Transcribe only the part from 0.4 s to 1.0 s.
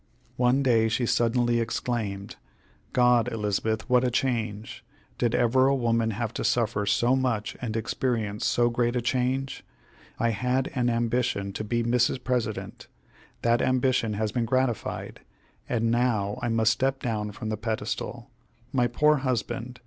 day